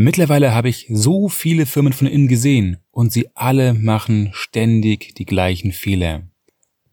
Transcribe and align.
Mittlerweile 0.00 0.54
habe 0.54 0.68
ich 0.68 0.86
so 0.92 1.28
viele 1.28 1.66
Firmen 1.66 1.92
von 1.92 2.06
innen 2.06 2.28
gesehen 2.28 2.76
und 2.92 3.10
sie 3.10 3.30
alle 3.34 3.74
machen 3.74 4.30
ständig 4.30 5.16
die 5.16 5.24
gleichen 5.24 5.72
Fehler. 5.72 6.22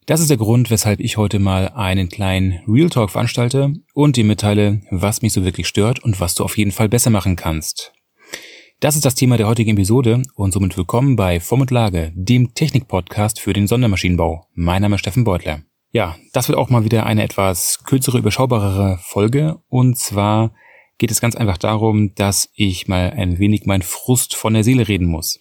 Das 0.08 0.22
ist 0.22 0.32
der 0.32 0.38
Grund, 0.38 0.72
weshalb 0.72 1.00
ich 1.00 1.16
heute 1.16 1.38
mal 1.38 1.70
einen 1.76 2.10
kleinen 2.10 2.62
Real 2.68 2.90
Talk 2.90 3.12
veranstalte 3.12 3.76
und 3.94 4.16
dir 4.16 4.24
mitteile, 4.24 4.82
was 4.90 5.22
mich 5.22 5.34
so 5.34 5.46
wirklich 5.46 5.68
stört 5.68 6.00
und 6.00 6.20
was 6.20 6.34
du 6.34 6.44
auf 6.44 6.58
jeden 6.58 6.72
Fall 6.72 6.90
besser 6.90 7.12
machen 7.12 7.36
kannst. 7.36 7.94
Das 8.80 8.96
ist 8.96 9.06
das 9.06 9.14
Thema 9.14 9.38
der 9.38 9.46
heutigen 9.46 9.78
Episode 9.78 10.24
und 10.34 10.52
somit 10.52 10.76
willkommen 10.76 11.16
bei 11.16 11.40
Form 11.40 11.62
und 11.62 11.70
Lage, 11.70 12.12
dem 12.16 12.56
Technik-Podcast 12.56 13.40
für 13.40 13.54
den 13.54 13.68
Sondermaschinenbau. 13.68 14.48
Mein 14.56 14.82
Name 14.82 14.96
ist 14.96 15.02
Steffen 15.02 15.26
Beutler. 15.26 15.62
Ja, 15.92 16.16
das 16.34 16.48
wird 16.48 16.58
auch 16.58 16.72
mal 16.72 16.86
wieder 16.86 17.06
eine 17.06 17.24
etwas 17.24 17.84
kürzere, 17.84 18.18
überschaubarere 18.18 18.98
Folge 19.04 19.60
und 19.70 20.00
zwar 20.00 20.56
geht 20.98 21.12
es 21.12 21.22
ganz 21.22 21.36
einfach 21.36 21.58
darum, 21.58 22.14
dass 22.16 22.50
ich 22.56 22.88
mal 22.88 23.12
ein 23.12 23.40
wenig 23.40 23.66
mein 23.66 23.82
Frust 23.82 24.36
von 24.36 24.54
der 24.54 24.64
Seele 24.64 24.88
reden 24.88 25.08
muss. 25.08 25.38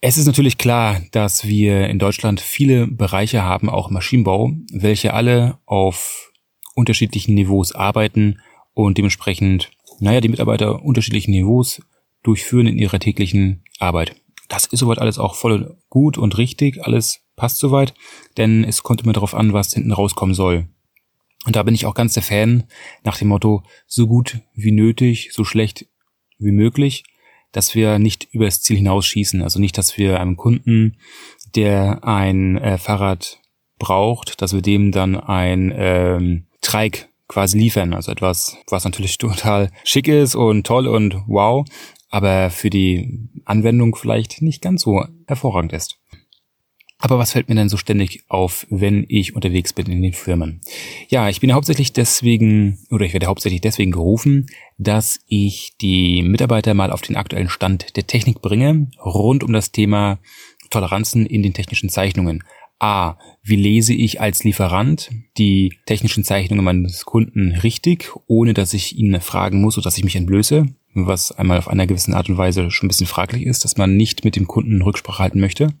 Es 0.00 0.18
ist 0.18 0.26
natürlich 0.26 0.58
klar, 0.58 1.00
dass 1.12 1.46
wir 1.46 1.88
in 1.88 1.98
Deutschland 1.98 2.40
viele 2.40 2.86
Bereiche 2.86 3.42
haben, 3.42 3.70
auch 3.70 3.90
Maschinenbau, 3.90 4.52
welche 4.70 5.14
alle 5.14 5.58
auf 5.64 6.30
unterschiedlichen 6.74 7.34
Niveaus 7.34 7.72
arbeiten 7.72 8.40
und 8.74 8.98
dementsprechend, 8.98 9.70
naja, 10.00 10.20
die 10.20 10.28
Mitarbeiter 10.28 10.82
unterschiedlichen 10.82 11.30
Niveaus 11.30 11.80
durchführen 12.22 12.66
in 12.66 12.76
ihrer 12.76 12.98
täglichen 12.98 13.64
Arbeit. 13.78 14.14
Das 14.48 14.66
ist 14.66 14.80
soweit 14.80 14.98
alles 14.98 15.18
auch 15.18 15.36
voll 15.36 15.78
gut 15.88 16.18
und 16.18 16.36
richtig, 16.36 16.84
alles 16.84 17.20
passt 17.36 17.58
soweit, 17.58 17.94
denn 18.36 18.64
es 18.64 18.82
kommt 18.82 19.02
immer 19.02 19.12
darauf 19.12 19.34
an, 19.34 19.52
was 19.52 19.72
hinten 19.72 19.92
rauskommen 19.92 20.34
soll. 20.34 20.68
Und 21.44 21.56
da 21.56 21.62
bin 21.62 21.74
ich 21.74 21.86
auch 21.86 21.94
ganz 21.94 22.14
der 22.14 22.22
Fan 22.22 22.64
nach 23.02 23.18
dem 23.18 23.28
Motto, 23.28 23.62
so 23.86 24.06
gut 24.06 24.40
wie 24.54 24.72
nötig, 24.72 25.30
so 25.32 25.44
schlecht 25.44 25.86
wie 26.38 26.52
möglich, 26.52 27.04
dass 27.52 27.74
wir 27.74 27.98
nicht 27.98 28.28
übers 28.32 28.62
Ziel 28.62 28.76
hinausschießen. 28.76 29.42
Also 29.42 29.60
nicht, 29.60 29.78
dass 29.78 29.96
wir 29.96 30.20
einem 30.20 30.36
Kunden, 30.36 30.96
der 31.54 32.04
ein 32.04 32.58
äh, 32.58 32.78
Fahrrad 32.78 33.40
braucht, 33.78 34.40
dass 34.40 34.52
wir 34.52 34.62
dem 34.62 34.90
dann 34.90 35.16
ein 35.16 35.72
ähm, 35.76 36.46
Trike 36.60 37.06
quasi 37.28 37.58
liefern. 37.58 37.94
Also 37.94 38.12
etwas, 38.12 38.56
was 38.68 38.84
natürlich 38.84 39.18
total 39.18 39.70
schick 39.84 40.08
ist 40.08 40.34
und 40.34 40.66
toll 40.66 40.86
und 40.86 41.16
wow, 41.26 41.66
aber 42.08 42.50
für 42.50 42.70
die 42.70 43.28
Anwendung 43.44 43.94
vielleicht 43.94 44.42
nicht 44.42 44.62
ganz 44.62 44.82
so 44.82 45.04
hervorragend 45.26 45.72
ist. 45.72 45.98
Aber 47.04 47.18
was 47.18 47.32
fällt 47.32 47.50
mir 47.50 47.54
denn 47.54 47.68
so 47.68 47.76
ständig 47.76 48.24
auf, 48.28 48.66
wenn 48.70 49.04
ich 49.10 49.36
unterwegs 49.36 49.74
bin 49.74 49.84
in 49.92 50.00
den 50.00 50.14
Firmen? 50.14 50.62
Ja, 51.10 51.28
ich 51.28 51.38
bin 51.38 51.52
hauptsächlich 51.52 51.92
deswegen, 51.92 52.78
oder 52.90 53.04
ich 53.04 53.12
werde 53.12 53.26
hauptsächlich 53.26 53.60
deswegen 53.60 53.90
gerufen, 53.90 54.46
dass 54.78 55.20
ich 55.26 55.74
die 55.82 56.22
Mitarbeiter 56.22 56.72
mal 56.72 56.90
auf 56.90 57.02
den 57.02 57.16
aktuellen 57.16 57.50
Stand 57.50 57.94
der 57.96 58.06
Technik 58.06 58.40
bringe, 58.40 58.88
rund 59.04 59.44
um 59.44 59.52
das 59.52 59.70
Thema 59.70 60.18
Toleranzen 60.70 61.26
in 61.26 61.42
den 61.42 61.52
technischen 61.52 61.90
Zeichnungen. 61.90 62.42
A, 62.78 63.18
wie 63.42 63.56
lese 63.56 63.92
ich 63.92 64.22
als 64.22 64.42
Lieferant 64.42 65.10
die 65.36 65.74
technischen 65.84 66.24
Zeichnungen 66.24 66.64
meines 66.64 67.04
Kunden 67.04 67.52
richtig, 67.52 68.12
ohne 68.28 68.54
dass 68.54 68.72
ich 68.72 68.96
ihn 68.96 69.20
fragen 69.20 69.60
muss 69.60 69.76
oder 69.76 69.84
dass 69.84 69.98
ich 69.98 70.04
mich 70.04 70.16
entblöße? 70.16 70.74
Was 70.94 71.32
einmal 71.32 71.58
auf 71.58 71.68
einer 71.68 71.86
gewissen 71.86 72.14
Art 72.14 72.28
und 72.28 72.38
Weise 72.38 72.70
schon 72.70 72.86
ein 72.86 72.88
bisschen 72.88 73.06
fraglich 73.06 73.44
ist, 73.44 73.64
dass 73.64 73.76
man 73.76 73.96
nicht 73.96 74.24
mit 74.24 74.36
dem 74.36 74.46
Kunden 74.46 74.82
Rücksprache 74.82 75.22
halten 75.22 75.40
möchte. 75.40 75.74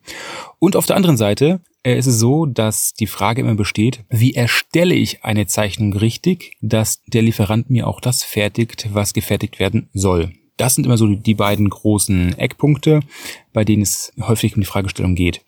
Und 0.58 0.76
auf 0.76 0.86
der 0.86 0.96
anderen 0.96 1.16
Seite 1.16 1.60
äh, 1.84 1.96
ist 1.96 2.06
es 2.06 2.18
so, 2.18 2.46
dass 2.46 2.94
die 2.94 3.06
Frage 3.06 3.42
immer 3.42 3.54
besteht, 3.54 4.04
wie 4.08 4.34
erstelle 4.34 4.94
ich 4.94 5.24
eine 5.24 5.46
Zeichnung 5.46 5.92
richtig, 5.92 6.56
dass 6.60 7.02
der 7.06 7.22
Lieferant 7.22 7.70
mir 7.70 7.86
auch 7.86 8.00
das 8.00 8.22
fertigt, 8.22 8.88
was 8.92 9.14
gefertigt 9.14 9.58
werden 9.60 9.88
soll. 9.92 10.32
Das 10.56 10.74
sind 10.74 10.86
immer 10.86 10.96
so 10.96 11.08
die 11.08 11.34
beiden 11.34 11.68
großen 11.68 12.38
Eckpunkte, 12.38 13.00
bei 13.52 13.64
denen 13.64 13.82
es 13.82 14.12
häufig 14.20 14.54
um 14.54 14.60
die 14.60 14.66
Fragestellung 14.66 15.14
geht. 15.14 15.44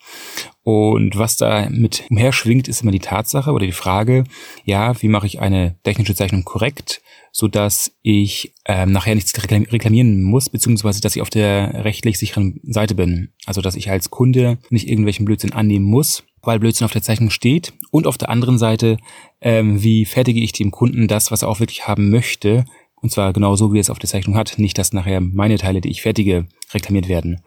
Und 0.65 1.17
was 1.17 1.37
da 1.37 1.69
mit 1.71 2.05
umherschwingt, 2.11 2.67
ist 2.67 2.83
immer 2.83 2.91
die 2.91 2.99
Tatsache 2.99 3.53
oder 3.53 3.67
die 3.67 3.73
Frage, 3.73 4.25
ja, 4.65 5.01
wie 5.01 5.09
mache 5.09 5.27
ich 5.27 5.41
eine 5.41 5.77
technische 5.85 6.17
Zeichnung 6.17 6.45
korrekt, 6.45 7.03
so 7.31 7.47
dass 7.47 7.93
ich 8.03 8.53
ähm, 8.65 8.91
nachher 8.91 9.15
nichts 9.15 9.33
reklamieren 9.51 10.23
muss, 10.23 10.49
beziehungsweise 10.49 11.01
dass 11.01 11.15
ich 11.15 11.23
auf 11.23 11.31
der 11.31 11.85
rechtlich 11.85 12.19
sicheren 12.19 12.61
Seite 12.65 12.97
bin. 12.97 13.31
Also 13.45 13.61
dass 13.61 13.77
ich 13.77 13.91
als 13.91 14.11
Kunde 14.11 14.59
nicht 14.71 14.89
irgendwelchen 14.89 15.25
Blödsinn 15.25 15.53
annehmen 15.53 15.85
muss, 15.85 16.25
weil 16.43 16.59
Blödsinn 16.59 16.87
auf 16.87 16.93
der 16.93 17.03
Zeichnung 17.03 17.31
steht. 17.31 17.75
Und 17.91 18.07
auf 18.07 18.19
der 18.19 18.31
anderen 18.31 18.59
Seite, 18.59 18.97
ähm, 19.41 19.83
wie 19.83 20.05
fertige 20.05 20.41
ich 20.41 20.53
dem 20.53 20.71
Kunden 20.71 21.09
das, 21.09 21.31
was 21.31 21.43
er 21.43 21.49
auch 21.49 21.61
wirklich 21.61 21.87
haben 21.87 22.11
möchte, 22.11 22.65
und 23.01 23.11
zwar 23.11 23.33
genau 23.33 23.57
so, 23.57 23.73
wie 23.73 23.79
es 23.79 23.91
auf 23.91 23.99
der 23.99 24.09
Zeichnung 24.09 24.37
hat. 24.37 24.59
Nicht, 24.59 24.79
dass 24.79 24.93
nachher 24.93 25.21
meine 25.21 25.59
Teile, 25.59 25.81
die 25.81 25.91
ich 25.91 26.03
fertige, 26.03 26.47
reklamiert 26.73 27.09
werden. 27.09 27.43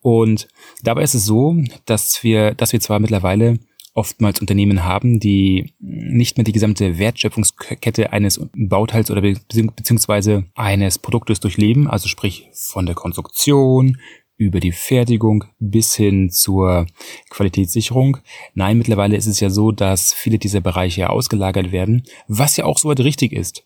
Und 0.00 0.48
dabei 0.82 1.02
ist 1.02 1.14
es 1.14 1.24
so, 1.24 1.56
dass 1.86 2.22
wir, 2.22 2.54
dass 2.54 2.72
wir 2.72 2.80
zwar 2.80 3.00
mittlerweile 3.00 3.58
oftmals 3.94 4.40
Unternehmen 4.40 4.84
haben, 4.84 5.20
die 5.20 5.72
nicht 5.78 6.36
mehr 6.36 6.44
die 6.44 6.52
gesamte 6.52 6.98
Wertschöpfungskette 6.98 8.12
eines 8.12 8.40
Bauteils 8.54 9.10
oder 9.10 9.22
beziehungsweise 9.22 10.44
eines 10.56 10.98
Produktes 10.98 11.38
durchleben, 11.38 11.86
also 11.88 12.08
sprich 12.08 12.48
von 12.52 12.86
der 12.86 12.96
Konstruktion 12.96 13.98
über 14.36 14.60
die 14.60 14.72
Fertigung 14.72 15.44
bis 15.58 15.94
hin 15.94 16.30
zur 16.30 16.86
Qualitätssicherung. 17.30 18.18
Nein, 18.54 18.78
mittlerweile 18.78 19.16
ist 19.16 19.26
es 19.26 19.40
ja 19.40 19.50
so, 19.50 19.70
dass 19.70 20.12
viele 20.12 20.38
dieser 20.38 20.60
Bereiche 20.60 21.10
ausgelagert 21.10 21.72
werden, 21.72 22.02
was 22.26 22.56
ja 22.56 22.64
auch 22.64 22.78
soweit 22.78 23.00
richtig 23.00 23.32
ist. 23.32 23.64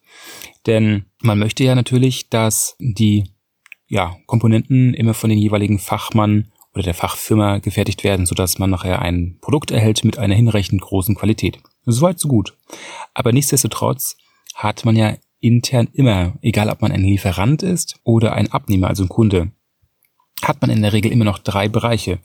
Denn 0.66 1.06
man 1.22 1.38
möchte 1.38 1.64
ja 1.64 1.74
natürlich, 1.74 2.28
dass 2.28 2.76
die 2.78 3.24
ja, 3.88 4.16
Komponenten 4.26 4.92
immer 4.94 5.14
von 5.14 5.30
den 5.30 5.38
jeweiligen 5.38 5.78
Fachmann 5.78 6.52
oder 6.74 6.82
der 6.82 6.94
Fachfirma 6.94 7.58
gefertigt 7.58 8.04
werden, 8.04 8.26
sodass 8.26 8.58
man 8.58 8.70
nachher 8.70 9.00
ein 9.00 9.38
Produkt 9.40 9.70
erhält 9.70 10.04
mit 10.04 10.18
einer 10.18 10.34
hinreichend 10.34 10.82
großen 10.82 11.14
Qualität. 11.14 11.58
Soweit 11.86 12.20
so 12.20 12.28
gut. 12.28 12.56
Aber 13.14 13.32
nichtsdestotrotz 13.32 14.16
hat 14.54 14.84
man 14.84 14.94
ja 14.94 15.16
intern 15.40 15.88
immer, 15.92 16.34
egal 16.42 16.68
ob 16.68 16.82
man 16.82 16.92
ein 16.92 17.02
Lieferant 17.02 17.62
ist 17.62 17.98
oder 18.04 18.34
ein 18.34 18.52
Abnehmer, 18.52 18.88
also 18.88 19.04
ein 19.04 19.08
Kunde, 19.08 19.52
hat 20.42 20.60
man 20.60 20.70
in 20.70 20.82
der 20.82 20.92
Regel 20.92 21.12
immer 21.12 21.24
noch 21.24 21.38
drei 21.38 21.68
Bereiche. 21.68 22.18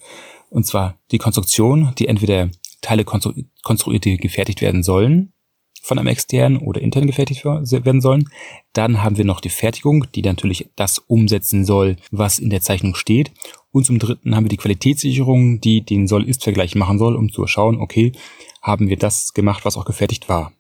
Und 0.49 0.65
zwar 0.65 0.99
die 1.11 1.17
Konstruktion, 1.17 1.93
die 1.97 2.07
entweder 2.07 2.49
Teile 2.81 3.05
konstru 3.05 3.33
konstruiert, 3.63 4.05
die 4.05 4.17
gefertigt 4.17 4.61
werden 4.61 4.83
sollen, 4.83 5.33
von 5.81 5.99
einem 5.99 6.07
externen 6.07 6.59
oder 6.59 6.81
intern 6.81 7.07
gefertigt 7.07 7.43
werden 7.43 8.01
sollen. 8.01 8.29
Dann 8.71 9.03
haben 9.03 9.17
wir 9.17 9.25
noch 9.25 9.41
die 9.41 9.49
Fertigung, 9.49 10.05
die 10.13 10.21
natürlich 10.21 10.69
das 10.75 10.99
umsetzen 10.99 11.65
soll, 11.65 11.97
was 12.11 12.39
in 12.39 12.49
der 12.49 12.61
Zeichnung 12.61 12.95
steht. 12.95 13.31
Und 13.71 13.85
zum 13.85 13.99
dritten 13.99 14.35
haben 14.35 14.45
wir 14.45 14.49
die 14.49 14.57
Qualitätssicherung, 14.57 15.59
die 15.59 15.81
den 15.81 16.07
Soll-Ist-Vergleich 16.07 16.75
machen 16.75 16.99
soll, 16.99 17.15
um 17.15 17.31
zu 17.31 17.47
schauen, 17.47 17.81
okay, 17.81 18.13
haben 18.61 18.87
wir 18.87 18.97
das 18.97 19.33
gemacht, 19.33 19.65
was 19.65 19.75
auch 19.75 19.85
gefertigt 19.85 20.29
war. 20.29 20.53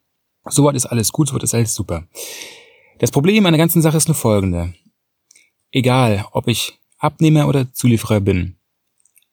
Soweit 0.49 0.75
ist 0.75 0.87
alles 0.87 1.13
gut, 1.13 1.29
soweit 1.29 1.43
ist 1.43 1.53
alles 1.53 1.73
super. 1.73 2.05
Das 2.99 3.11
Problem 3.11 3.45
an 3.45 3.53
der 3.53 3.59
ganzen 3.59 3.81
Sache 3.81 3.97
ist 3.97 4.07
nur 4.09 4.15
folgende. 4.15 4.73
Egal, 5.71 6.25
ob 6.31 6.47
ich 6.47 6.79
Abnehmer 7.03 7.47
oder 7.47 7.71
Zulieferer 7.73 8.21
bin, 8.21 8.55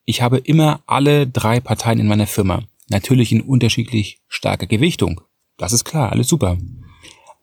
ich 0.03 0.21
habe 0.21 0.39
immer 0.39 0.81
alle 0.87 1.25
drei 1.25 1.59
Parteien 1.59 1.99
in 1.99 2.07
meiner 2.07 2.27
Firma. 2.27 2.63
Natürlich 2.89 3.31
in 3.31 3.41
unterschiedlich 3.41 4.19
starker 4.27 4.67
Gewichtung. 4.67 5.21
Das 5.57 5.71
ist 5.71 5.85
klar, 5.85 6.11
alles 6.11 6.27
super. 6.27 6.57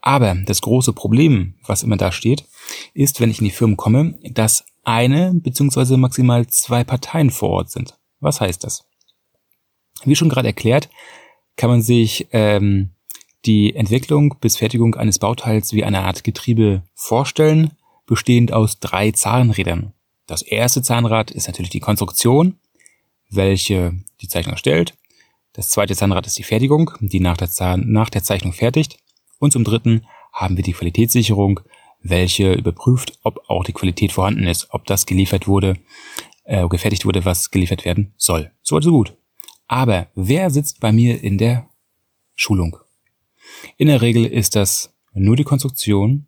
Aber 0.03 0.35
das 0.35 0.61
große 0.61 0.93
Problem, 0.93 1.55
was 1.67 1.83
immer 1.83 1.97
da 1.97 2.13
steht, 2.13 2.45
ist, 2.93 3.21
wenn 3.21 3.31
ich 3.31 3.39
in 3.39 3.47
die 3.47 3.51
Firmen 3.51 3.77
komme, 3.77 4.19
dass 4.31 4.67
eine 4.85 5.33
bzw. 5.33 5.97
maximal 5.97 6.47
zwei 6.47 6.85
Parteien 6.85 7.31
vor 7.31 7.51
Ort 7.51 7.71
sind. 7.71 7.99
Was 8.21 8.41
heißt 8.41 8.65
das? 8.65 8.85
Wie 10.05 10.15
schon 10.17 10.29
gerade 10.29 10.49
erklärt, 10.49 10.91
kann 11.57 11.71
man 11.71 11.81
sich 11.83 12.29
ähm, 12.33 12.91
die 13.47 13.75
Entwicklung 13.75 14.37
bis 14.41 14.57
Fertigung 14.57 14.95
eines 14.95 15.19
Bauteils 15.19 15.73
wie 15.73 15.85
eine 15.85 16.01
Art 16.01 16.23
Getriebe 16.23 16.83
vorstellen, 16.95 17.73
bestehend 18.07 18.53
aus 18.53 18.79
drei 18.79 19.11
Zahnrädern. 19.11 19.95
Das 20.29 20.43
erste 20.43 20.83
Zahnrad 20.83 21.31
ist 21.31 21.47
natürlich 21.47 21.71
die 21.71 21.81
Konstruktion, 21.81 22.59
welche 23.31 23.99
die 24.21 24.29
Zeichnung 24.29 24.53
erstellt. 24.53 24.95
Das 25.55 25.71
zweite 25.71 25.97
Zahnrad 25.97 26.27
ist 26.27 26.39
die 26.39 26.43
Fertigung, 26.43 26.93
die 27.01 27.19
nach 27.19 27.39
der, 27.39 27.51
Zahn, 27.51 27.91
nach 27.91 28.11
der 28.11 28.23
Zeichnung 28.23 28.53
fertigt. 28.53 28.99
Und 29.39 29.55
zum 29.55 29.65
dritten 29.65 30.07
haben 30.31 30.57
wir 30.57 30.63
die 30.63 30.75
Qualitätssicherung, 30.75 31.61
welche 32.03 32.53
überprüft, 32.53 33.19
ob 33.23 33.41
auch 33.49 33.65
die 33.65 33.73
Qualität 33.73 34.13
vorhanden 34.13 34.47
ist, 34.47 34.69
ob 34.71 34.85
das 34.85 35.07
geliefert 35.07 35.49
wurde, 35.49 35.79
äh, 36.45 36.69
gefertigt 36.69 37.07
wurde, 37.07 37.25
was 37.25 37.51
geliefert 37.51 37.87
werden 37.87 38.13
soll. 38.19 38.53
So 38.61 38.77
weit, 38.77 38.85
so 38.85 38.93
gut. 38.93 39.17
Aber 39.67 40.09
wer 40.15 40.51
sitzt 40.51 40.79
bei 40.79 40.93
mir 40.93 41.23
in 41.25 41.39
der 41.39 41.71
Schulung? 42.35 42.77
In 43.79 43.89
der 43.89 44.03
Regel 44.03 44.27
ist 44.27 44.57
das 44.57 44.93
nur 45.15 45.37
die 45.37 45.45
Konstruktion 45.45 46.27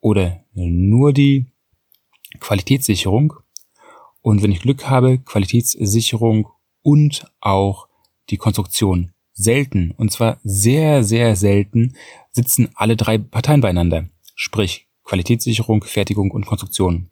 oder 0.00 0.44
nur 0.54 1.12
die 1.12 1.46
Qualitätssicherung. 2.40 3.34
Und 4.22 4.42
wenn 4.42 4.52
ich 4.52 4.60
Glück 4.60 4.88
habe, 4.88 5.18
Qualitätssicherung 5.18 6.48
und 6.82 7.30
auch 7.40 7.88
die 8.30 8.36
Konstruktion. 8.36 9.12
Selten, 9.32 9.92
und 9.98 10.10
zwar 10.10 10.38
sehr, 10.44 11.04
sehr 11.04 11.36
selten, 11.36 11.94
sitzen 12.32 12.70
alle 12.74 12.96
drei 12.96 13.18
Parteien 13.18 13.60
beieinander. 13.60 14.08
Sprich, 14.34 14.86
Qualitätssicherung, 15.04 15.84
Fertigung 15.84 16.30
und 16.30 16.46
Konstruktion. 16.46 17.10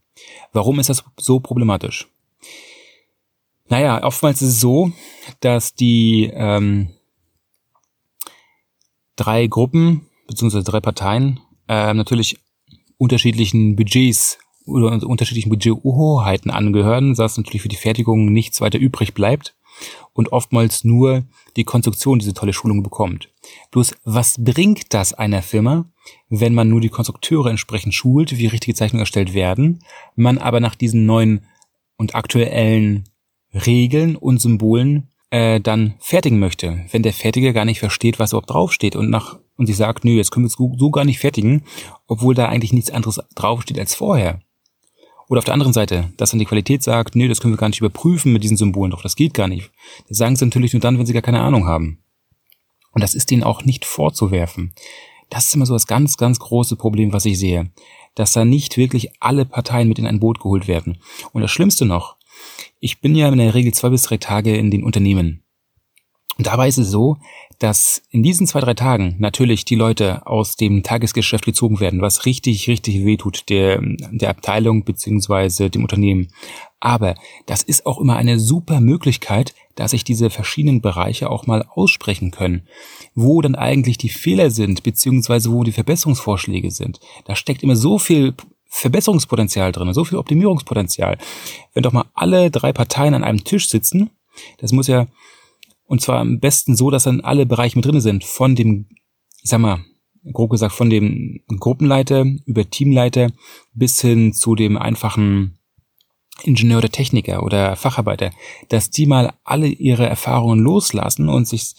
Warum 0.53 0.81
ist 0.81 0.89
das 0.89 1.05
so 1.19 1.41
problematisch? 1.41 2.09
Naja, 3.69 4.03
oftmals 4.03 4.43
ist 4.43 4.49
es 4.49 4.61
so, 4.61 4.93
dass 5.41 5.75
die 5.75 6.31
ähm, 6.33 6.91
drei 9.17 9.47
Gruppen 9.47 10.07
beziehungsweise 10.27 10.65
drei 10.65 10.81
Parteien 10.81 11.41
äh, 11.69 11.95
natürlich 11.95 12.39
unterschiedlichen 12.99 13.77
Budgets 13.77 14.39
oder 14.67 15.07
unterschiedlichen 15.07 15.51
Budgethoheiten 15.51 16.51
angehören, 16.51 17.15
dass 17.15 17.37
natürlich 17.37 17.63
für 17.63 17.69
die 17.69 17.77
Fertigung 17.77 18.33
nichts 18.33 18.61
weiter 18.61 18.79
übrig 18.79 19.15
bleibt 19.15 19.57
und 20.13 20.33
oftmals 20.33 20.85
nur 20.85 21.25
die 21.57 21.65
Konstruktion 21.65 22.19
diese 22.19 22.35
tolle 22.35 22.53
Schulung 22.53 22.83
bekommt. 22.83 23.29
Bloß 23.71 23.95
was 24.05 24.37
bringt 24.39 24.95
das 24.95 25.13
einer 25.13 25.43
Firma, 25.43 25.87
wenn 26.29 26.55
man 26.55 26.69
nur 26.69 26.81
die 26.81 26.89
Konstrukteure 26.89 27.51
entsprechend 27.51 27.95
schult, 27.95 28.39
wie 28.39 28.47
richtige 28.47 28.75
Zeichnungen 28.75 29.03
erstellt 29.03 29.35
werden, 29.35 29.81
man 30.17 30.39
aber 30.39 30.61
nach 30.61 30.75
diesen 30.75 31.07
neuen 31.07 31.47
und 31.97 32.15
aktuellen 32.15 33.05
Regeln 33.53 34.17
und 34.17 34.41
Symbolen 34.41 35.11
äh, 35.31 35.61
dann 35.61 35.95
fertigen 35.99 36.39
möchte, 36.39 36.85
wenn 36.91 37.03
der 37.03 37.13
Fertiger 37.13 37.53
gar 37.53 37.65
nicht 37.65 37.81
versteht, 37.81 38.19
was 38.19 38.33
überhaupt 38.33 38.51
draufsteht 38.51 38.97
und 38.97 39.11
nach 39.11 39.39
und 39.57 39.67
sich 39.67 39.77
sagt, 39.77 40.05
nö, 40.05 40.13
jetzt 40.13 40.33
können 40.33 40.45
wir 40.45 40.49
es 40.49 40.79
so 40.79 40.91
gar 40.91 41.05
nicht 41.05 41.21
fertigen, 41.21 41.63
obwohl 42.09 42.35
da 42.35 42.49
eigentlich 42.49 42.73
nichts 42.73 42.91
anderes 42.91 43.21
draufsteht 43.37 43.79
als 43.79 43.95
vorher. 43.95 44.41
Oder 45.29 45.39
auf 45.39 45.45
der 45.45 45.55
anderen 45.55 45.73
Seite, 45.73 46.13
dass 46.17 46.31
dann 46.31 46.39
die 46.39 46.45
Qualität 46.45 46.83
sagt, 46.83 47.17
nee, 47.17 47.29
das 47.29 47.41
können 47.41 47.55
wir 47.55 47.59
gar 47.59 47.69
nicht 47.69 47.81
überprüfen 47.81 48.33
mit 48.33 48.43
diesen 48.43 48.57
Symbolen, 48.57 48.91
doch 48.91 49.03
das 49.03 49.17
geht 49.17 49.35
gar 49.35 49.49
nicht. 49.49 49.71
Das 50.09 50.19
sagen 50.19 50.37
sie 50.37 50.45
natürlich 50.45 50.73
nur 50.73 50.81
dann, 50.81 50.99
wenn 50.99 51.07
sie 51.07 51.13
gar 51.13 51.23
keine 51.23 51.41
Ahnung 51.41 51.67
haben. 51.67 51.99
Und 52.93 53.03
das 53.03 53.15
ist 53.15 53.33
ihnen 53.33 53.43
auch 53.43 53.65
nicht 53.65 53.85
vorzuwerfen. 53.85 54.75
Das 55.31 55.47
ist 55.47 55.55
immer 55.55 55.67
so 55.67 55.75
das 55.75 55.87
ganz, 55.87 56.17
ganz 56.17 56.39
große 56.39 56.77
Problem, 56.77 57.13
was 57.13 57.25
ich 57.25 57.39
sehe. 57.39 57.71
Dass 58.15 58.33
da 58.33 58.45
nicht 58.45 58.77
wirklich 58.77 59.11
alle 59.21 59.45
Parteien 59.45 59.89
mit 59.89 59.99
in 59.99 60.07
ein 60.07 60.21
Boot 60.21 60.39
geholt 60.41 60.69
werden. 60.69 60.99
Und 61.33 61.43
das 61.43 61.51
Schlimmste 61.51 61.87
noch, 61.87 62.17
ich 62.79 63.01
bin 63.01 63.15
ja 63.15 63.29
in 63.29 63.39
der 63.39 63.55
Regel 63.55 63.73
zwei 63.73 63.89
bis 63.89 64.03
drei 64.03 64.19
Tage 64.19 64.57
in 64.57 64.71
den 64.71 64.85
Unternehmen. 64.85 65.44
Und 66.37 66.47
dabei 66.47 66.69
ist 66.69 66.79
es 66.79 66.91
so, 66.91 67.17
dass 67.59 68.03
in 68.11 68.23
diesen 68.23 68.47
zwei, 68.47 68.61
drei 68.61 68.75
Tagen 68.75 69.17
natürlich 69.19 69.65
die 69.65 69.77
Leute 69.77 70.27
aus 70.27 70.57
dem 70.57 70.83
Tagesgeschäft 70.83 71.45
gezogen 71.45 71.81
werden, 71.81 72.01
was 72.01 72.27
richtig, 72.27 72.69
richtig 72.69 73.05
wehtut 73.05 73.49
der, 73.49 73.81
der 73.81 74.31
Abteilung 74.31 74.85
beziehungsweise 74.85 75.71
dem 75.71 75.83
Unternehmen. 75.83 76.29
Aber 76.81 77.15
das 77.47 77.63
ist 77.63 77.87
auch 77.87 78.01
immer 78.01 78.17
eine 78.17 78.39
super 78.41 78.81
Möglichkeit, 78.81 79.55
dass 79.77 79.93
sich 79.93 80.05
diese 80.05 80.29
verschiedenen 80.29 80.81
Bereiche 80.81 81.31
auch 81.31 81.47
mal 81.47 81.65
aussprechen 81.75 82.31
können, 82.31 82.69
wo 83.15 83.41
dann 83.41 83.55
eigentlich 83.55 83.99
die 83.99 84.09
Fehler 84.09 84.51
sind, 84.51 84.83
beziehungsweise 84.83 85.51
wo 85.51 85.65
die 85.65 85.73
Verbesserungsvorschläge 85.73 86.71
sind. 86.71 87.01
Da 87.25 87.37
steckt 87.37 87.63
immer 87.63 87.77
so 87.77 87.99
viel 87.99 88.35
Verbesserungspotenzial 88.69 89.73
drin, 89.73 89.95
so 89.95 90.05
viel 90.05 90.19
Optimierungspotenzial. 90.19 91.17
Wenn 91.73 91.85
doch 91.85 91.93
mal 91.93 92.07
alle 92.13 92.51
drei 92.51 92.73
Parteien 92.73 93.15
an 93.15 93.25
einem 93.25 93.45
Tisch 93.45 93.69
sitzen, 93.69 94.11
das 94.59 94.73
muss 94.73 94.89
ja 94.89 95.07
und 95.87 96.01
zwar 96.01 96.21
am 96.21 96.41
besten 96.41 96.77
so, 96.77 96.91
dass 96.91 97.05
dann 97.05 97.21
alle 97.21 97.47
Bereiche 97.47 97.77
mit 97.77 97.85
drin 97.85 98.01
sind. 98.01 98.25
Von 98.25 98.55
dem, 98.55 98.87
ich 99.43 99.51
sag 99.51 99.61
mal, 99.61 99.85
grob 100.33 100.51
gesagt, 100.51 100.75
von 100.75 100.91
dem 100.91 101.41
Gruppenleiter 101.59 102.25
über 102.47 102.69
Teamleiter 102.69 103.31
bis 103.75 104.01
hin 104.01 104.33
zu 104.33 104.55
dem 104.55 104.77
einfachen 104.77 105.59
Ingenieur 106.43 106.79
oder 106.79 106.91
Techniker 106.91 107.43
oder 107.43 107.77
Facharbeiter, 107.77 108.31
dass 108.69 108.91
die 108.91 109.07
mal 109.07 109.35
alle 109.45 109.69
ihre 109.69 110.07
Erfahrungen 110.07 110.59
loslassen 110.59 111.29
und 111.29 111.47
sich 111.47 111.75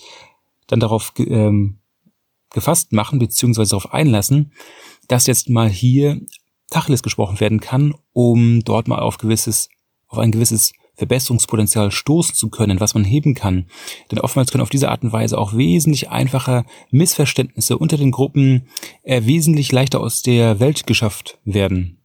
dann 0.67 0.79
darauf 0.79 1.13
ähm, 1.17 1.79
gefasst 2.51 2.93
machen, 2.93 3.19
beziehungsweise 3.19 3.71
darauf 3.71 3.93
einlassen, 3.93 4.53
dass 5.07 5.27
jetzt 5.27 5.49
mal 5.49 5.69
hier 5.69 6.21
Tacheles 6.69 7.03
gesprochen 7.03 7.39
werden 7.39 7.59
kann, 7.59 7.95
um 8.13 8.63
dort 8.63 8.87
mal 8.87 8.99
auf 8.99 9.17
gewisses, 9.17 9.69
auf 10.07 10.19
ein 10.19 10.31
gewisses 10.31 10.73
Verbesserungspotenzial 10.95 11.91
stoßen 11.91 12.35
zu 12.35 12.49
können, 12.49 12.79
was 12.79 12.93
man 12.93 13.03
heben 13.03 13.33
kann. 13.33 13.67
Denn 14.11 14.19
oftmals 14.19 14.51
können 14.51 14.63
auf 14.63 14.69
diese 14.69 14.89
Art 14.89 15.03
und 15.03 15.13
Weise 15.13 15.37
auch 15.37 15.55
wesentlich 15.55 16.09
einfacher 16.09 16.65
Missverständnisse 16.91 17.77
unter 17.77 17.97
den 17.97 18.11
Gruppen 18.11 18.67
äh, 19.03 19.25
wesentlich 19.25 19.71
leichter 19.71 19.99
aus 19.99 20.21
der 20.21 20.59
Welt 20.59 20.87
geschafft 20.87 21.39
werden. 21.43 21.99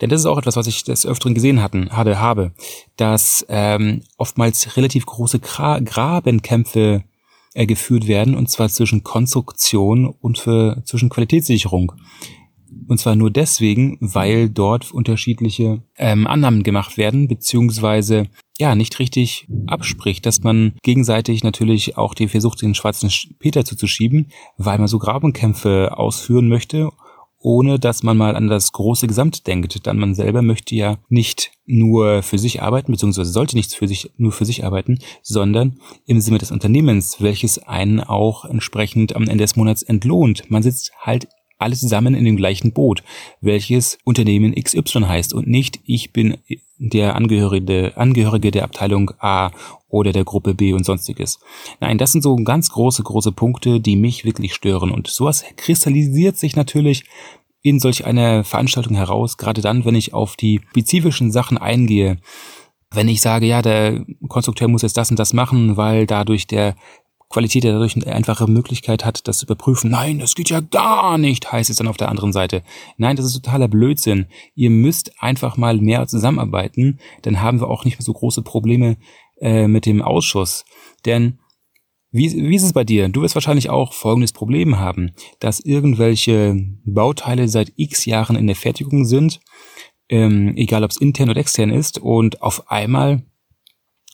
Denn 0.00 0.10
das 0.10 0.20
ist 0.20 0.26
auch 0.26 0.38
etwas, 0.38 0.56
was 0.56 0.66
ich 0.66 0.84
des 0.84 1.06
Öfteren 1.06 1.34
gesehen 1.34 1.60
hatten, 1.60 1.90
hatte, 1.90 2.20
habe, 2.20 2.52
dass 2.96 3.44
ähm, 3.48 4.02
oftmals 4.16 4.76
relativ 4.76 5.06
große 5.06 5.40
Gra 5.40 5.80
Grabenkämpfe 5.80 7.04
äh, 7.54 7.66
geführt 7.66 8.06
werden, 8.06 8.36
und 8.36 8.48
zwar 8.48 8.68
zwischen 8.68 9.02
Konstruktion 9.02 10.06
und 10.06 10.38
für, 10.38 10.82
zwischen 10.84 11.08
Qualitätssicherung. 11.08 11.92
Und 12.88 12.98
zwar 12.98 13.14
nur 13.14 13.30
deswegen, 13.30 13.98
weil 14.00 14.48
dort 14.48 14.92
unterschiedliche 14.92 15.82
ähm, 15.96 16.26
Annahmen 16.26 16.62
gemacht 16.62 16.96
werden, 16.96 17.28
beziehungsweise 17.28 18.28
ja 18.58 18.74
nicht 18.74 18.98
richtig 18.98 19.46
abspricht, 19.66 20.24
dass 20.24 20.42
man 20.42 20.72
gegenseitig 20.82 21.44
natürlich 21.44 21.98
auch 21.98 22.14
die 22.14 22.28
versucht, 22.28 22.62
den 22.62 22.74
schwarzen 22.74 23.10
Peter 23.38 23.64
zuzuschieben, 23.64 24.32
weil 24.56 24.78
man 24.78 24.88
so 24.88 24.98
Grabenkämpfe 24.98 25.96
ausführen 25.96 26.48
möchte, 26.48 26.90
ohne 27.40 27.78
dass 27.78 28.02
man 28.02 28.16
mal 28.16 28.34
an 28.34 28.48
das 28.48 28.72
große 28.72 29.06
Gesamt 29.06 29.46
denkt. 29.46 29.86
Dann 29.86 29.98
man 29.98 30.14
selber 30.14 30.42
möchte 30.42 30.74
ja 30.74 30.96
nicht 31.08 31.52
nur 31.66 32.22
für 32.22 32.38
sich 32.38 32.62
arbeiten, 32.62 32.90
beziehungsweise 32.90 33.30
sollte 33.30 33.54
nicht 33.54 33.74
für 33.74 33.86
sich, 33.86 34.10
nur 34.16 34.32
für 34.32 34.44
sich 34.44 34.64
arbeiten, 34.64 34.98
sondern 35.22 35.78
im 36.06 36.20
Sinne 36.20 36.38
des 36.38 36.50
Unternehmens, 36.50 37.20
welches 37.20 37.58
einen 37.58 38.00
auch 38.00 38.44
entsprechend 38.44 39.14
am 39.14 39.24
Ende 39.24 39.44
des 39.44 39.56
Monats 39.56 39.82
entlohnt. 39.82 40.50
Man 40.50 40.62
sitzt 40.62 40.92
halt 41.00 41.28
alle 41.58 41.76
zusammen 41.76 42.14
in 42.14 42.24
dem 42.24 42.36
gleichen 42.36 42.72
Boot, 42.72 43.02
welches 43.40 43.98
Unternehmen 44.04 44.54
XY 44.54 45.02
heißt 45.06 45.34
und 45.34 45.46
nicht 45.46 45.80
ich 45.84 46.12
bin 46.12 46.38
der 46.78 47.16
Angehörige, 47.16 47.92
Angehörige 47.96 48.50
der 48.50 48.64
Abteilung 48.64 49.10
A 49.18 49.50
oder 49.88 50.12
der 50.12 50.24
Gruppe 50.24 50.54
B 50.54 50.72
und 50.72 50.84
sonstiges. 50.84 51.40
Nein, 51.80 51.98
das 51.98 52.12
sind 52.12 52.22
so 52.22 52.36
ganz 52.36 52.70
große, 52.70 53.02
große 53.02 53.32
Punkte, 53.32 53.80
die 53.80 53.96
mich 53.96 54.24
wirklich 54.24 54.54
stören 54.54 54.90
und 54.90 55.08
sowas 55.08 55.44
kristallisiert 55.56 56.36
sich 56.36 56.56
natürlich 56.56 57.04
in 57.62 57.80
solch 57.80 58.04
einer 58.06 58.44
Veranstaltung 58.44 58.96
heraus, 58.96 59.36
gerade 59.36 59.60
dann, 59.60 59.84
wenn 59.84 59.96
ich 59.96 60.14
auf 60.14 60.36
die 60.36 60.60
spezifischen 60.70 61.32
Sachen 61.32 61.58
eingehe. 61.58 62.18
Wenn 62.90 63.08
ich 63.08 63.20
sage, 63.20 63.46
ja, 63.46 63.60
der 63.60 64.06
Konstrukteur 64.28 64.68
muss 64.68 64.82
jetzt 64.82 64.96
das 64.96 65.10
und 65.10 65.18
das 65.18 65.32
machen, 65.32 65.76
weil 65.76 66.06
dadurch 66.06 66.46
der 66.46 66.76
Qualität 67.30 67.64
der 67.64 67.72
dadurch 67.72 67.94
eine 67.94 68.14
einfache 68.14 68.46
Möglichkeit 68.46 69.04
hat, 69.04 69.28
das 69.28 69.38
zu 69.38 69.46
überprüfen. 69.46 69.90
Nein, 69.90 70.18
das 70.18 70.34
geht 70.34 70.48
ja 70.48 70.60
gar 70.60 71.18
nicht, 71.18 71.52
heißt 71.52 71.68
es 71.68 71.76
dann 71.76 71.88
auf 71.88 71.98
der 71.98 72.08
anderen 72.08 72.32
Seite. 72.32 72.62
Nein, 72.96 73.16
das 73.16 73.26
ist 73.26 73.34
totaler 73.34 73.68
Blödsinn. 73.68 74.26
Ihr 74.54 74.70
müsst 74.70 75.12
einfach 75.22 75.56
mal 75.56 75.76
mehr 75.76 76.06
zusammenarbeiten, 76.06 77.00
dann 77.22 77.40
haben 77.40 77.60
wir 77.60 77.68
auch 77.68 77.84
nicht 77.84 77.98
mehr 77.98 78.04
so 78.04 78.12
große 78.12 78.42
Probleme 78.42 78.96
äh, 79.40 79.68
mit 79.68 79.84
dem 79.84 80.00
Ausschuss. 80.00 80.64
Denn 81.04 81.38
wie, 82.10 82.32
wie 82.32 82.56
ist 82.56 82.62
es 82.62 82.72
bei 82.72 82.84
dir? 82.84 83.08
Du 83.10 83.20
wirst 83.20 83.34
wahrscheinlich 83.34 83.68
auch 83.68 83.92
folgendes 83.92 84.32
Problem 84.32 84.78
haben, 84.78 85.12
dass 85.40 85.60
irgendwelche 85.60 86.56
Bauteile 86.86 87.48
seit 87.48 87.72
x 87.76 88.06
Jahren 88.06 88.36
in 88.36 88.46
der 88.46 88.56
Fertigung 88.56 89.04
sind, 89.04 89.40
ähm, 90.08 90.56
egal 90.56 90.84
ob 90.84 90.90
es 90.90 90.96
intern 90.96 91.28
oder 91.28 91.40
extern 91.40 91.70
ist, 91.70 91.98
und 91.98 92.40
auf 92.40 92.70
einmal 92.70 93.24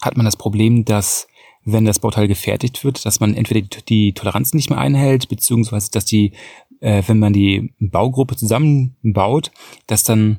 hat 0.01 0.17
man 0.17 0.27
das 0.27 0.37
Problem, 0.37 0.85
dass 0.85 1.29
wenn 1.65 1.85
das 1.85 1.99
Bauteil 1.99 2.29
gefertigt 2.29 2.85
wird, 2.85 3.05
dass 3.07 3.21
man 3.21 3.35
entweder 3.35 3.67
die 3.89 4.13
Toleranzen 4.13 4.57
nicht 4.57 4.71
mehr 4.71 4.79
einhält, 4.79 5.29
beziehungsweise 5.29 5.91
dass 5.91 6.05
die, 6.05 6.33
äh, 6.81 7.03
wenn 7.07 7.19
man 7.19 7.33
die 7.33 7.73
Baugruppe 7.79 8.37
zusammenbaut, 8.37 9.51
dass 9.87 10.05
dann 10.05 10.39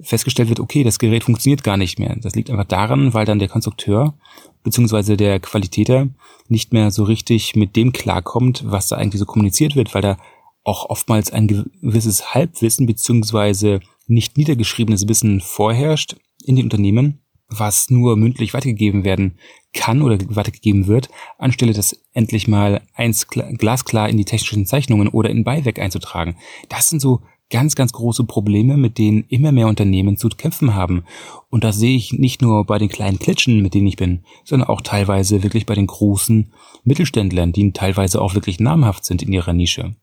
festgestellt 0.00 0.48
wird, 0.48 0.60
okay, 0.60 0.84
das 0.84 0.98
Gerät 0.98 1.24
funktioniert 1.24 1.62
gar 1.62 1.76
nicht 1.76 1.98
mehr. 1.98 2.16
Das 2.20 2.34
liegt 2.34 2.50
einfach 2.50 2.64
daran, 2.64 3.14
weil 3.14 3.26
dann 3.26 3.38
der 3.38 3.48
Konstrukteur 3.48 4.14
beziehungsweise 4.62 5.16
der 5.16 5.40
Qualitäter 5.40 6.08
nicht 6.48 6.72
mehr 6.72 6.90
so 6.90 7.04
richtig 7.04 7.56
mit 7.56 7.76
dem 7.76 7.92
klarkommt, 7.92 8.64
was 8.66 8.88
da 8.88 8.96
eigentlich 8.96 9.20
so 9.20 9.26
kommuniziert 9.26 9.76
wird, 9.76 9.94
weil 9.94 10.02
da 10.02 10.18
auch 10.64 10.88
oftmals 10.88 11.32
ein 11.32 11.48
gewisses 11.48 12.34
Halbwissen 12.34 12.86
beziehungsweise 12.86 13.80
nicht 14.06 14.36
niedergeschriebenes 14.36 15.08
Wissen 15.08 15.40
vorherrscht 15.40 16.16
in 16.44 16.56
den 16.56 16.66
Unternehmen 16.66 17.21
was 17.58 17.90
nur 17.90 18.16
mündlich 18.16 18.54
weitergegeben 18.54 19.04
werden 19.04 19.38
kann 19.74 20.02
oder 20.02 20.18
weitergegeben 20.34 20.86
wird, 20.86 21.08
anstelle 21.38 21.72
das 21.72 21.98
endlich 22.12 22.48
mal 22.48 22.82
eins 22.94 23.28
glasklar 23.28 24.08
in 24.08 24.18
die 24.18 24.24
technischen 24.24 24.66
Zeichnungen 24.66 25.08
oder 25.08 25.30
in 25.30 25.44
Beiwerk 25.44 25.78
einzutragen. 25.78 26.36
Das 26.68 26.88
sind 26.88 27.00
so 27.00 27.20
ganz, 27.52 27.74
ganz 27.74 27.92
große 27.92 28.24
Probleme, 28.24 28.76
mit 28.76 28.98
denen 28.98 29.24
immer 29.28 29.52
mehr 29.52 29.68
Unternehmen 29.68 30.16
zu 30.16 30.28
kämpfen 30.30 30.74
haben. 30.74 31.04
Und 31.50 31.64
das 31.64 31.76
sehe 31.76 31.94
ich 31.94 32.14
nicht 32.14 32.40
nur 32.40 32.64
bei 32.64 32.78
den 32.78 32.88
kleinen 32.88 33.18
Klitschen, 33.18 33.62
mit 33.62 33.74
denen 33.74 33.86
ich 33.86 33.96
bin, 33.96 34.24
sondern 34.42 34.68
auch 34.68 34.80
teilweise 34.80 35.42
wirklich 35.42 35.66
bei 35.66 35.74
den 35.74 35.86
großen 35.86 36.50
Mittelständlern, 36.84 37.52
die 37.52 37.72
teilweise 37.72 38.22
auch 38.22 38.34
wirklich 38.34 38.58
namhaft 38.58 39.04
sind 39.04 39.22
in 39.22 39.32
ihrer 39.32 39.52
Nische. 39.52 39.94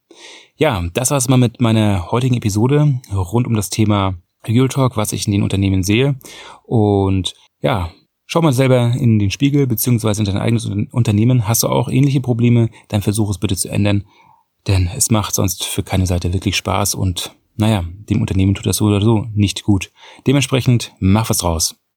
Ja, 0.57 0.83
das 0.93 1.09
war's 1.09 1.27
mal 1.27 1.37
mit 1.37 1.59
meiner 1.59 2.11
heutigen 2.11 2.35
Episode 2.35 3.01
rund 3.11 3.47
um 3.47 3.55
das 3.55 3.71
Thema 3.71 4.15
Talk, 4.67 4.97
was 4.97 5.13
ich 5.13 5.25
in 5.25 5.33
den 5.33 5.43
Unternehmen 5.43 5.83
sehe. 5.83 6.15
Und 6.63 7.33
ja, 7.61 7.91
schau 8.25 8.41
mal 8.41 8.53
selber 8.53 8.93
in 8.97 9.19
den 9.19 9.31
Spiegel 9.31 9.67
beziehungsweise 9.67 10.21
in 10.21 10.25
dein 10.25 10.37
eigenes 10.37 10.69
Unternehmen. 10.91 11.47
Hast 11.47 11.63
du 11.63 11.67
auch 11.67 11.89
ähnliche 11.89 12.21
Probleme? 12.21 12.69
Dann 12.87 13.01
versuch 13.01 13.29
es 13.29 13.37
bitte 13.37 13.55
zu 13.55 13.69
ändern, 13.69 14.05
denn 14.67 14.89
es 14.95 15.09
macht 15.11 15.33
sonst 15.33 15.63
für 15.63 15.83
keine 15.83 16.05
Seite 16.05 16.33
wirklich 16.33 16.55
Spaß 16.55 16.95
und 16.95 17.35
naja, 17.55 17.83
dem 18.09 18.21
Unternehmen 18.21 18.55
tut 18.55 18.65
das 18.65 18.77
so 18.77 18.85
oder 18.85 19.01
so 19.01 19.25
nicht 19.33 19.63
gut. 19.63 19.91
Dementsprechend 20.25 20.93
mach 20.99 21.29
was 21.29 21.39
draus. 21.39 21.79